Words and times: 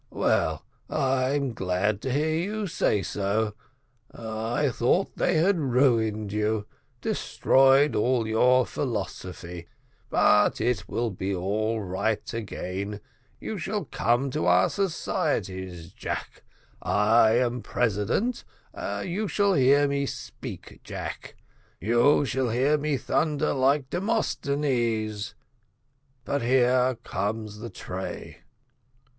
"Well, 0.09 0.65
I'm 0.89 1.53
glad 1.53 2.01
to 2.01 2.11
hear 2.11 2.33
you 2.35 2.65
say 2.65 3.03
so; 3.03 3.53
I 4.11 4.71
thought 4.71 5.15
they 5.15 5.35
had 5.35 5.59
ruined 5.59 6.33
you, 6.33 6.65
destroyed 7.01 7.95
all 7.95 8.25
your 8.25 8.65
philosophy 8.65 9.67
but 10.09 10.59
it 10.59 10.89
will 10.89 11.11
be 11.11 11.35
all 11.35 11.81
right 11.83 12.33
again 12.33 12.99
you 13.39 13.59
shall 13.59 13.85
come 13.85 14.31
to 14.31 14.47
our 14.47 14.71
societies, 14.71 15.93
Jack 15.93 16.41
I 16.81 17.33
am 17.37 17.61
president 17.61 18.43
you 19.03 19.27
shall 19.27 19.53
hear 19.53 19.87
me 19.87 20.07
speak, 20.07 20.79
Jack 20.83 21.35
you 21.79 22.25
shall 22.25 22.49
hear 22.49 22.75
me 22.75 22.97
thunder 22.97 23.53
like 23.53 23.91
Demosthenes 23.91 25.35
but 26.25 26.41
here 26.41 26.97
comes 27.03 27.59
the 27.59 27.69
tray." 27.69 28.39